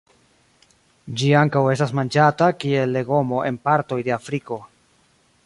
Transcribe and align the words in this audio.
Ĝi 1.19 1.29
ankaŭ 1.41 1.61
estas 1.73 1.93
manĝata 1.99 2.49
kiel 2.65 2.93
legomo 2.97 3.45
en 3.51 3.61
partoj 3.69 4.01
de 4.09 4.19
Afriko. 4.19 4.61